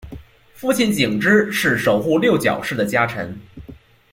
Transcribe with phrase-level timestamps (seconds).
[0.55, 3.39] 父亲景之是守护六角氏的家臣。